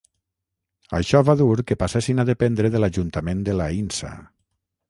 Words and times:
Això 0.99 1.21
va 1.27 1.35
dur 1.43 1.57
que 1.71 1.77
passessin 1.83 2.23
a 2.23 2.27
dependre 2.31 2.75
de 2.77 2.83
l'ajuntament 2.85 3.45
de 3.51 3.59
l'Aïnsa. 3.61 4.15